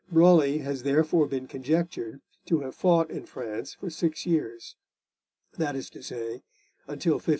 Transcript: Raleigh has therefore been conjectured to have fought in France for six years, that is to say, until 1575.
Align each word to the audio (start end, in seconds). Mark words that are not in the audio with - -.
Raleigh 0.09 0.57
has 0.65 0.81
therefore 0.81 1.27
been 1.27 1.45
conjectured 1.45 2.21
to 2.47 2.61
have 2.61 2.73
fought 2.73 3.11
in 3.11 3.27
France 3.27 3.75
for 3.75 3.91
six 3.91 4.25
years, 4.25 4.75
that 5.59 5.75
is 5.75 5.91
to 5.91 6.01
say, 6.01 6.41
until 6.87 7.19
1575. 7.21 7.29